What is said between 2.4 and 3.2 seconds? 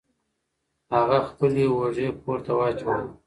واچولې.